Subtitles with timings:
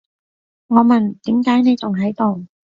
[0.65, 2.47] 我問，點解你仲喺度？